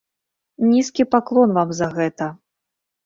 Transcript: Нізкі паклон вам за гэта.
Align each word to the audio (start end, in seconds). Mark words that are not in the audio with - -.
Нізкі 0.69 1.05
паклон 1.15 1.49
вам 1.59 1.77
за 1.81 1.91
гэта. 1.97 2.33